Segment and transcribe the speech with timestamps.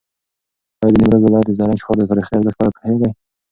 [0.79, 3.09] ایا د نیمروز ولایت د زرنج ښار د تاریخي ارزښت په اړه پوهېږې؟